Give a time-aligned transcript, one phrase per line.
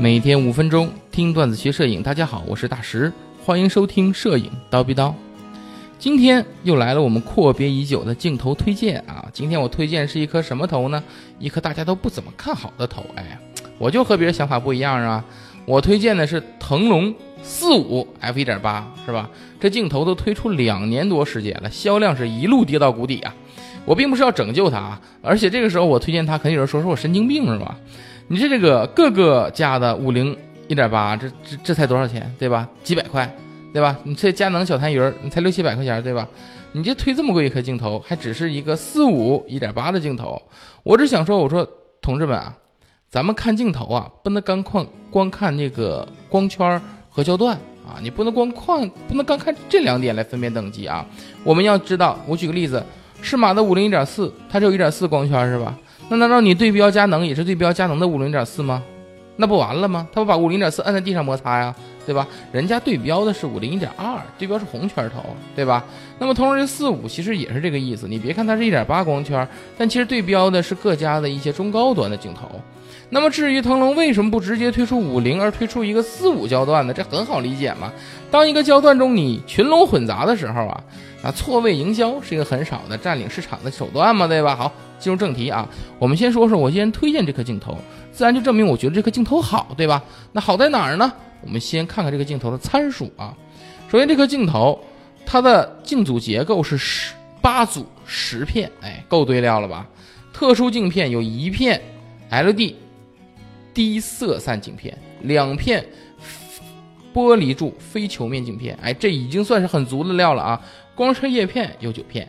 [0.00, 3.12] 每天五分钟听段子学摄影，大家好，我是大石，
[3.44, 5.14] 欢迎收听摄影刀逼刀。
[5.98, 9.28] 今天又来了我们阔别已久的镜头推荐啊！
[9.30, 11.04] 今天我推荐是一颗什么头呢？
[11.38, 13.04] 一颗大家都不怎么看好的头。
[13.14, 13.38] 哎，
[13.76, 15.22] 我就和别人想法不一样啊！
[15.66, 19.28] 我推荐的是腾龙四五 f 一点八，是吧？
[19.60, 23.34] 这镜头都推出两年多时间了，销量是一路跌到谷底啊！
[23.84, 27.76] 我并不是要拯救它啊，而且这个时候我推荐它，肯定有人说说我神经病是吧？
[28.32, 30.36] 你这这个各个家的五零
[30.68, 32.68] 一点八，这这这才多少钱，对吧？
[32.84, 33.28] 几百块。
[33.72, 33.96] 对吧？
[34.02, 36.26] 你这佳能小痰盂儿，你才六七百块钱，对吧？
[36.72, 40.42] 你这推这么贵一颗镜头，还只是一个四五一点八的镜头。
[40.82, 41.64] 我只想说，我说
[42.02, 42.52] 同志们啊，
[43.08, 47.56] 咱们看镜头啊，不能光看光看那个光圈和焦段
[47.86, 51.06] 啊，你不能光看，不能光看这两点来分辨等级啊。
[51.44, 52.84] 我们要知道，我举个例子，
[53.22, 55.78] 适马的五零一点四，它只有一点四光圈是吧？
[56.10, 58.82] 那难道你对标佳能也是对标佳能的五零点四吗？
[59.36, 60.08] 那不完了吗？
[60.12, 61.72] 他不把五零点四摁在地上摩擦呀？
[62.04, 62.26] 对吧？
[62.50, 65.84] 人家对标的是五零一点二，对标是红圈头，对吧？
[66.18, 68.08] 那么同时这四五其实也是这个意思。
[68.08, 69.46] 你别看它是一点八光圈，
[69.78, 72.60] 但其实对标的是各家的一些中高端的镜头。
[73.12, 76.94] 那么至于腾龙为什么不直接推出五零，而推出一个四五焦段呢？
[76.94, 77.92] 这很好理解嘛。
[78.30, 80.84] 当一个焦段中你群龙混杂的时候啊，
[81.24, 84.54] 啊错位营销是一个很少的占领市场的手段嘛，对吧？
[84.54, 87.76] 好，进入正题啊，我们先说说我先推荐这颗镜头，
[88.12, 90.00] 自然就证明我觉得这颗镜头好，对吧？
[90.30, 91.12] 那好在哪儿呢？
[91.42, 93.34] 我们先看看这个镜头的参数啊。
[93.90, 94.78] 首先，这颗镜头
[95.26, 99.84] 它的镜组结构是十八组十片，哎，够堆料了吧？
[100.32, 101.82] 特殊镜片有一片
[102.30, 102.74] LD
[103.72, 105.84] 低色散镜片，两片
[107.14, 110.60] 玻璃柱非球面镜片，哎，这已经算是很足的料了啊。
[110.94, 112.28] 光车叶片有九片。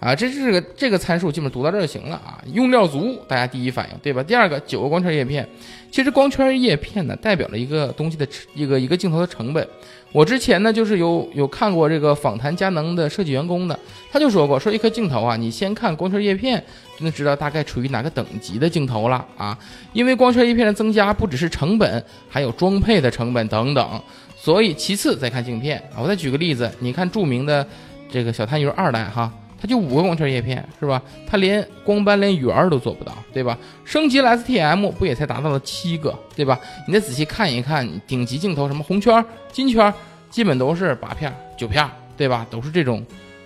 [0.00, 2.42] 啊，这是个这个参数，基本读到这就行了啊。
[2.54, 4.22] 用料足，大家第一反应对吧？
[4.22, 5.46] 第二个，九个光圈叶片，
[5.90, 9.68] 其实光圈叶片呢，代表了一个东西的一个一个镜头的成本。
[10.12, 13.78] 我之前呢，就是有有看过这个访谈佳能的设计员工的，
[14.10, 16.58] 他就说过，说一颗镜头啊，你先看光圈叶片，
[16.96, 19.56] 就能知道大概处于哪个等级的镜头了啊。
[19.92, 24.02] 因为光圈叶片的增加，不只是成本，还有装配的成本等等。
[24.34, 26.00] 所以其次再看镜片啊。
[26.02, 27.64] 我再举个例子，你看著名的
[28.10, 29.30] 这个小探鱼二代哈。
[29.60, 31.02] 它就五个光圈叶片是吧？
[31.26, 33.58] 它连光斑连圆儿都做不到，对吧？
[33.84, 36.58] 升级了 STM 不也才达到了七个，对吧？
[36.88, 39.22] 你再仔细看一看顶级镜头，什么红圈、
[39.52, 39.92] 金圈，
[40.30, 42.46] 基本都是八片、九片，对吧？
[42.48, 43.04] 都是这种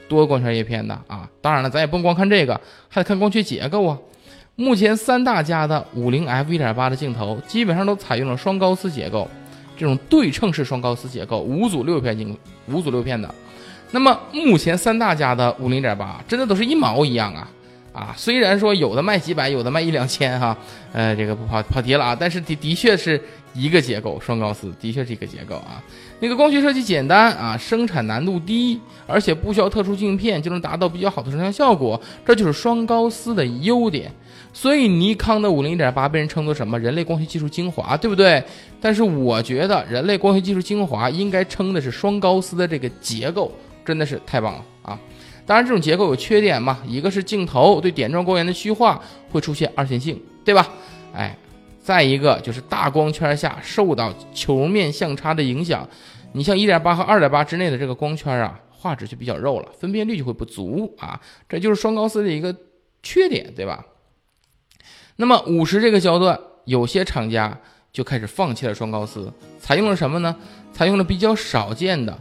[0.09, 1.29] 多光圈叶片的啊。
[1.41, 3.99] 当然了，咱也不能光看这个，还得看光学结构啊。
[4.55, 9.29] 目前三大家的五零 f 一点八的镜头，基本上都采用了双高斯结构，
[9.77, 12.39] 这种对称式双高斯结构，五组六片镜，
[12.69, 13.35] 五组六片的。
[13.95, 17.49] 那么目前三大家的五零点八真的都是一毛一样啊
[17.93, 18.13] 啊！
[18.17, 20.57] 虽然说有的卖几百，有的卖一两千哈，
[20.93, 23.21] 呃，这个不跑跑题了啊，但是的的确是
[23.55, 25.81] 一个结构，双高斯的确是一个结构啊。
[26.19, 34.11] 那个光学设计简单啊，生产难度低，而且不需要特殊镜片就能达到比较好的成像效果，这就是双高斯的优点。
[34.53, 36.77] 所以尼康的五零点八被人称作什么？
[36.81, 38.43] 人类光学技术精华，对不对？
[38.81, 43.53] 但是我觉得人类光学技术精华应该称的是双高斯的这个结构。
[43.85, 44.99] 真的是太棒了啊！
[45.47, 49.01] 当然，这种结构有缺点嘛，一个是镜头对点状光源的虚化
[49.31, 50.67] 会出现二线性，对吧？
[51.15, 51.37] 哎，
[51.83, 55.87] 再一个就是大光圈下受到球面相差的影响，
[56.33, 62.57] 你像一点八和二点八之内的这个光圈啊，画质就比较肉了，分辨率就会不足啊，这就是双高斯的一个
[63.03, 63.85] 缺点，对吧？
[65.17, 67.57] 那么五十这个焦段，有些厂家
[67.93, 70.35] 就开始放弃了双高斯，采用了什么呢？
[70.73, 72.19] 采用了比较少见的。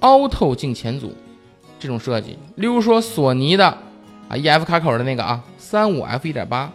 [0.00, 1.12] 凹透镜前组
[1.78, 3.66] 这种设计，例如说索尼的
[4.28, 6.70] 啊 E F 卡口的那个啊三五 F 一点八，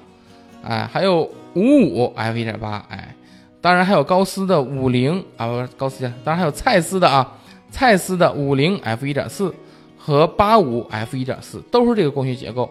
[0.63, 3.15] 哎，还有五五 F 一点八，哎，
[3.61, 7.37] 当然还有高斯的五零啊，不是高斯当然还有蔡司的啊，
[7.69, 9.53] 蔡司的五零 F 一点四
[9.97, 12.69] 和八五 F 一点四都是这个光学结构。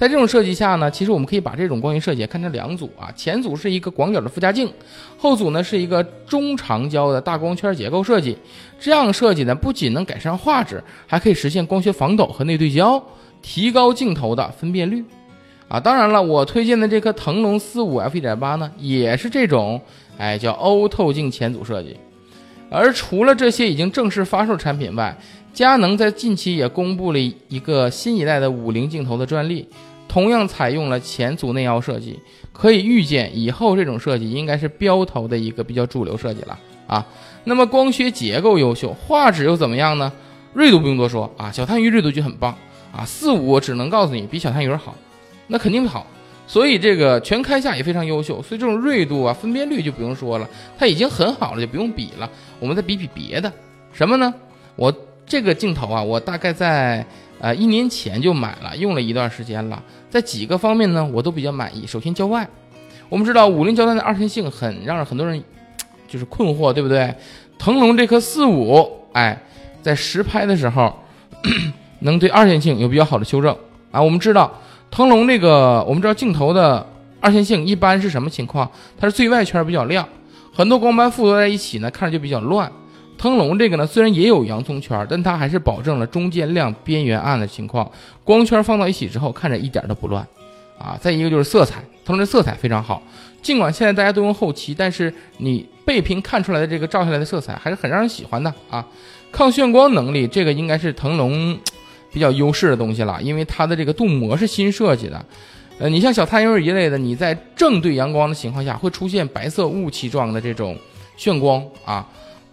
[0.00, 4.66] 在这种设计下呢，其实我们可以把这种光学设计看成两组啊，前组是一个广角的附加镜，
[5.18, 8.34] 后组呢是一个中长焦的大光圈结构设计。
[8.80, 13.04] 这样设计呢，不仅能改善画质，还可以实现光学防抖和内对焦，
[13.42, 15.04] 提高镜头的分辨率。
[15.68, 19.78] 啊，当然了，我推荐的这颗腾龙四五 f 一点八呢，也是这种，
[20.16, 21.94] 哎，叫凹透镜前组设计。
[22.70, 25.14] 而除了这些已经正式发售产品外，
[25.52, 29.68] 佳能在近期也公布了一个新一代的五零镜头的专利。
[30.10, 32.18] 同样采用了前组内凹设计，
[32.52, 36.58] 可以预见以后这种设计应该是标头的一个比较主流设计了
[36.88, 37.06] 啊。
[37.44, 40.12] 那么光学结构优秀，画质又怎么样呢？
[40.52, 42.58] 锐度不用多说啊，小探鱼锐度就很棒
[42.92, 43.04] 啊。
[43.04, 44.96] 四五只能告诉你比小探鱼好，
[45.46, 46.04] 那肯定好。
[46.48, 48.42] 所以这个全开下也非常优秀。
[48.42, 52.28] 所以这种锐度啊、分辨率就不用说了，它已经很好了，就不用比了。
[52.58, 53.52] 我们再比比别的，
[53.92, 54.34] 什么呢？
[54.74, 54.92] 我
[55.24, 57.06] 这个镜头啊，我大概在
[57.40, 61.86] 呃一年前就买了，用了一段时间了，在几个方面呢，我都比较满意。
[61.86, 62.48] 首先焦外，
[63.08, 65.42] 我们知道五菱焦段的二线性很让很多人
[66.06, 67.12] 就是困惑，对不对？
[67.58, 69.36] 腾龙这颗四五，哎，
[69.82, 70.94] 在实拍的时候。
[72.02, 73.54] 能对二线性有比较好的修正
[73.90, 74.00] 啊！
[74.00, 74.50] 我们知道
[74.90, 76.86] 腾龙这个，我们知道镜头的
[77.20, 78.70] 二线性一般是什么情况？
[78.98, 80.06] 它是最外圈比较亮，
[80.54, 82.72] 很多光斑附着在一起呢，看着就比较乱。
[83.20, 87.90] 腾龙这个呢，虽然也有洋葱圈，但它还是保证了中间亮、边缘暗的情况，
[88.24, 90.26] 光圈放到一起之后，看着一点都不乱
[90.78, 90.96] 啊！
[90.98, 93.02] 再一个就是色彩，腾龙的色彩非常好，
[93.42, 98.86] 尽管现在大家都用后期，但是你背屏看出来的这个照下来的色彩还是很让人喜欢的啊！
[99.30, 101.58] 抗眩光能力，这个应该是腾龙。
[102.12, 105.24] 比较优势的东西了，因为它的这个镀膜是新设计的。
[105.78, 110.76] 呃，你像小太阳一类的，你在正对阳光的情况下会出现白色雾气状的这种
[111.16, 112.04] 眩光啊。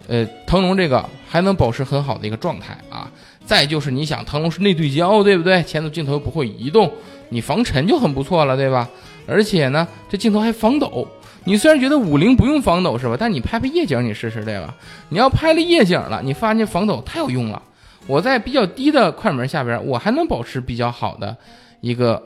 [0.07, 3.12] 呃，腾龙这个还能保持很好的一个状态啊。
[3.45, 5.63] 再就是你想，腾龙是内对焦，对不对？
[5.63, 6.92] 前组镜头不会移动，
[7.30, 8.89] 你防尘就很不错了，对吧？
[9.25, 11.07] 而且呢，这镜头还防抖。
[11.45, 13.15] 你虽然觉得五菱不用防抖是吧？
[13.18, 14.75] 但你拍拍夜景，你试试对吧？
[15.09, 17.62] 你要拍了夜景了，你发现防抖太有用了。
[18.06, 21.36] 我在比较低的快门下边，我还能保持比较好的
[21.80, 22.21] 一个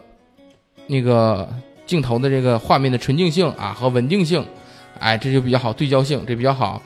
[0.87, 1.47] 那个
[1.85, 4.43] 镜头的这个画面的纯净性啊和稳定性，
[4.99, 6.81] 哎，这就比较好，对焦性这比较好。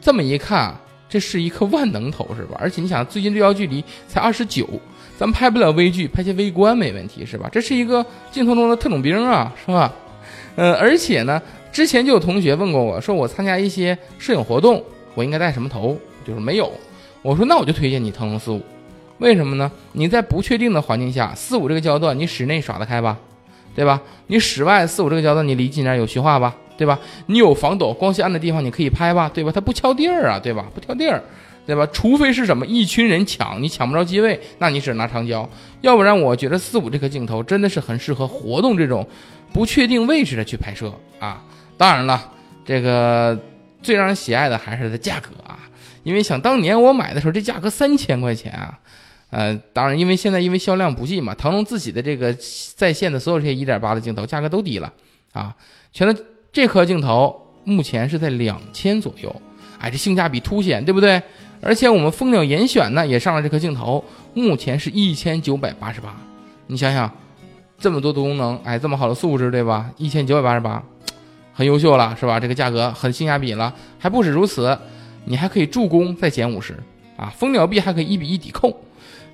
[0.00, 0.74] 这么一看，
[1.08, 2.56] 这是一颗万能头是吧？
[2.58, 4.68] 而且你想，最近对焦距离才二十九，
[5.18, 7.48] 咱拍不了微距，拍些微观没问题是吧？
[7.52, 9.92] 这是一个镜头中的特种兵啊，是吧？
[10.56, 14.82] 呃，而且呢，之前就有同学问过我说，我参加一些摄影活动，
[15.14, 15.98] 我应该带什么头？
[16.26, 16.72] 就是没有。
[17.22, 18.62] 我说那我就推荐你腾龙四五，
[19.18, 19.70] 为什么呢？
[19.92, 23.18] 你在不确定的环境下，四五这个焦段你室内耍得开吧，
[23.74, 24.00] 对吧？
[24.26, 26.98] 你室外四五这个焦段你离近点有虚化吧，对吧？
[27.26, 29.52] 你有防抖、光线暗的地方你可以拍吧，对吧？
[29.54, 30.64] 它不挑地儿啊，对吧？
[30.74, 31.22] 不挑地儿，
[31.66, 31.86] 对吧？
[31.92, 35.46] 除非是什么一群人抢，你抢不着机位，那你只能拿长焦，
[35.82, 39.06] 要不然我觉得四五这颗镜头真的是很适合活动这种
[39.52, 41.44] 不确定位置的去拍摄啊。
[41.76, 42.32] 当然了，
[42.64, 43.38] 这个
[43.82, 45.58] 最让人喜爱的还是它价格啊。
[46.02, 48.78] 因为想当年我买的时候，这价格三千块钱啊，
[49.28, 52.34] 呃，当然，因为现在因为销量不济嘛，腾龙自己的这个
[52.74, 54.90] 在线的所有这些一点八的镜头价格都低了
[55.32, 55.54] 啊，
[55.92, 59.34] 全都这颗镜头目前是在两千左右，
[59.78, 61.22] 哎，这性价比凸显，对不对？
[61.62, 64.02] 而且我们蜂鸟严选呢也上了这颗镜头，
[64.34, 66.16] 目前是一千九百八十八，
[66.66, 67.10] 你想想，
[67.78, 69.90] 这么多的功能，哎，这么好的素质，对吧？
[69.96, 70.82] 一千九百八十八，
[71.52, 72.40] 很优秀了，是吧？
[72.40, 74.76] 这个价格很性价比了，还不止如此。
[75.26, 76.74] 你还可以助攻再减五十
[77.16, 78.74] 啊，蜂鸟币还可以一比一抵扣，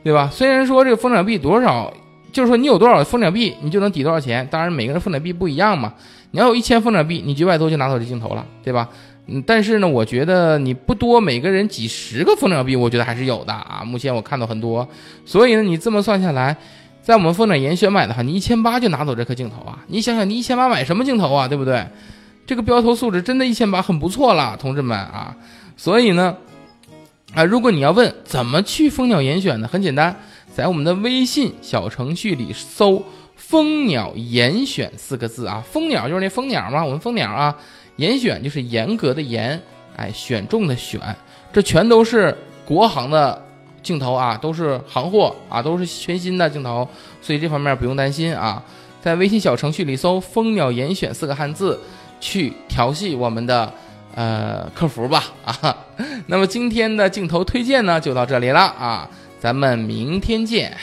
[0.02, 0.28] 对吧？
[0.30, 1.94] 虽然说这个蜂鸟币多少，
[2.36, 4.46] 就是说你有多少蜂鸟币，你就能抵多少钱。
[4.50, 5.94] 当然每个人蜂鸟币不一样嘛。
[6.32, 8.86] 你要有一千蜂鸟币，你九百多就拿走这镜头了，对吧？
[9.26, 13.82] 嗯，但是呢，我觉得你不多，每个人几十个蜂鸟币，我觉得还是有的啊。
[13.86, 14.86] 目前我看到很多，
[15.24, 16.54] 所以呢，你这么算下来，
[17.00, 19.78] 在我们蜂鸟严选买的话，你一千八就拿走这颗镜头啊。
[19.86, 21.48] 你想想，你一千八买什么镜头啊？
[21.48, 21.86] 对不对？
[22.46, 25.34] 这个标头素质真的一千八很不错了，同志们啊。
[25.78, 26.36] 所以呢，
[27.34, 29.66] 啊，如果你要问怎么去蜂鸟严选呢？
[29.66, 30.14] 很简单，
[30.56, 33.04] 在我们的微信小程序里搜
[33.36, 37.54] “蜂鸟严选”四个字啊，蜂鸟就是那蜂鸟嘛，我们蜂鸟啊，
[37.96, 39.60] 严选就是严格的严，
[39.96, 40.98] 哎，选中的选，
[41.52, 43.44] 这全都是国行的
[43.82, 46.88] 镜头啊，都是行货啊，都是全新的镜头，
[47.20, 48.62] 所以这方面不用担心啊。
[49.02, 51.78] 在微信小程序里搜“蜂鸟严选”四个汉字，
[52.18, 53.70] 去调戏我们的。
[54.14, 55.76] 呃，客服吧啊，
[56.26, 59.06] 那么今天的镜头推荐呢就到这里了啊，
[59.46, 60.76] 咱们明天见。